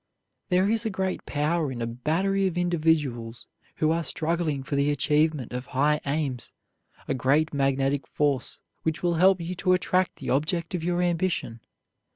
[0.49, 4.89] There is a great power in a battery of individuals who are struggling for the
[4.89, 6.51] achievement of high aims,
[7.07, 11.59] a great magnetic force which will help you to attract the object of your ambition.